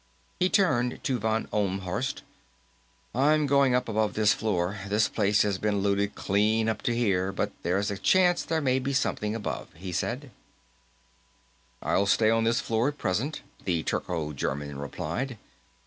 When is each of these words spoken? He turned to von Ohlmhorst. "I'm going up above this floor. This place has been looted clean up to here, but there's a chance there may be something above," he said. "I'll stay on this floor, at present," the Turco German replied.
He 0.39 0.49
turned 0.49 1.03
to 1.03 1.19
von 1.19 1.45
Ohlmhorst. 1.53 2.23
"I'm 3.13 3.45
going 3.45 3.75
up 3.75 3.87
above 3.87 4.15
this 4.15 4.33
floor. 4.33 4.79
This 4.87 5.07
place 5.07 5.43
has 5.43 5.59
been 5.59 5.81
looted 5.81 6.15
clean 6.15 6.67
up 6.67 6.81
to 6.89 6.95
here, 6.95 7.31
but 7.31 7.51
there's 7.61 7.91
a 7.91 7.99
chance 7.99 8.41
there 8.41 8.61
may 8.61 8.79
be 8.79 8.93
something 8.93 9.35
above," 9.35 9.67
he 9.75 9.91
said. 9.91 10.31
"I'll 11.83 12.07
stay 12.07 12.31
on 12.31 12.45
this 12.45 12.61
floor, 12.61 12.87
at 12.87 12.97
present," 12.97 13.43
the 13.63 13.83
Turco 13.83 14.33
German 14.33 14.79
replied. 14.79 15.37